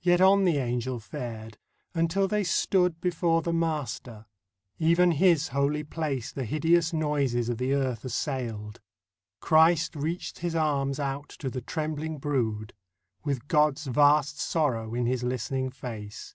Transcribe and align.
Yet 0.00 0.22
on 0.22 0.44
the 0.46 0.56
Angel 0.56 0.98
fared, 0.98 1.58
until 1.94 2.26
they 2.26 2.42
stood 2.42 3.02
Before 3.02 3.42
the 3.42 3.52
Master. 3.52 4.24
(Even 4.78 5.10
His 5.12 5.48
holy 5.48 5.84
place 5.84 6.32
The 6.32 6.46
hideous 6.46 6.94
noises 6.94 7.50
of 7.50 7.58
the 7.58 7.74
earth 7.74 8.02
assailed.) 8.02 8.80
Christ 9.40 9.94
reached 9.94 10.38
His 10.38 10.54
arms 10.54 10.98
out 10.98 11.28
to 11.40 11.50
the 11.50 11.60
trembling 11.60 12.16
brood, 12.16 12.72
With 13.24 13.46
God's 13.46 13.84
vast 13.84 14.40
sorrow 14.40 14.94
in 14.94 15.04
His 15.04 15.22
listening 15.22 15.68
face. 15.68 16.34